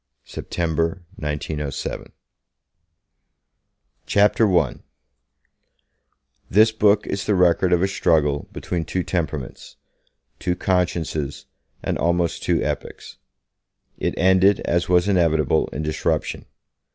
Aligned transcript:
September 0.25 1.03
1907 1.17 2.11
CHAPTER 4.07 4.57
I 4.57 4.77
THIS 6.49 6.71
book 6.71 7.05
is 7.05 7.27
the 7.27 7.35
record 7.35 7.71
of 7.71 7.83
a 7.83 7.87
struggle 7.87 8.49
between 8.51 8.83
two 8.83 9.03
temperaments, 9.03 9.75
two 10.39 10.55
consciences 10.55 11.45
and 11.83 11.99
almost 11.99 12.41
two 12.41 12.63
epochs. 12.63 13.19
It 13.99 14.15
ended, 14.17 14.61
as 14.61 14.89
was 14.89 15.07
inevitable, 15.07 15.67
in 15.67 15.83
disruption. 15.83 16.47